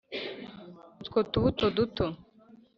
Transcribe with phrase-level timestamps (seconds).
[1.01, 2.05] utwo tubuto duto